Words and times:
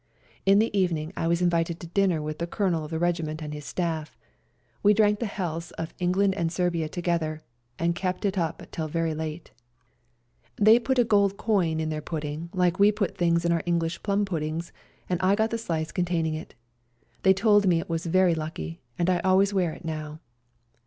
In 0.47 0.57
the 0.57 0.75
evening 0.75 1.13
I 1.15 1.27
was 1.27 1.43
invited 1.43 1.79
to 1.79 1.85
dinner 1.85 2.23
with 2.23 2.39
the 2.39 2.47
Colonel 2.47 2.83
of 2.85 2.89
the 2.89 2.97
regiment 2.97 3.39
and 3.39 3.53
his 3.53 3.65
staff; 3.65 4.17
we 4.81 4.95
drank 4.95 5.19
the 5.19 5.27
healths 5.27 5.69
of 5.77 5.93
England 5.99 6.33
and 6.33 6.51
Serbia 6.51 6.89
together, 6.89 7.43
and 7.77 7.93
kept 7.93 8.25
it 8.25 8.35
up 8.35 8.63
till 8.71 8.87
very 8.87 9.13
late. 9.13 9.51
They 10.55 10.79
put 10.79 10.97
a 10.97 11.01
SERBIAN 11.01 11.07
CHRISTMAS 11.07 11.07
DAY 11.07 11.11
177 11.13 11.17
gold 11.17 11.37
coin 11.37 11.79
in 11.79 11.89
their 11.89 12.01
pudding 12.01 12.49
like 12.51 12.79
we 12.79 12.91
put 12.91 13.15
things 13.15 13.45
in 13.45 13.51
our 13.51 13.61
English 13.67 14.01
plum 14.01 14.25
puddings, 14.25 14.71
and 15.07 15.21
I 15.21 15.35
got 15.35 15.51
the 15.51 15.59
slice 15.59 15.91
containing 15.91 16.33
it. 16.33 16.55
They 17.21 17.35
told 17.35 17.67
me 17.67 17.79
it 17.79 17.87
was 17.87 18.07
very 18.07 18.33
lucky, 18.33 18.81
and 18.97 19.07
I 19.07 19.19
always 19.19 19.53
wear 19.53 19.71
it 19.73 19.85
now. 19.85 20.19